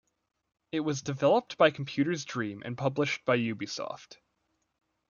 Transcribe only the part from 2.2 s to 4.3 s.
Dream and published by Ubisoft.